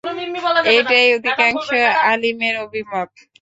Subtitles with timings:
[0.75, 1.67] এটাই অধিকাংশ
[2.11, 3.09] আলিমের অভিমত।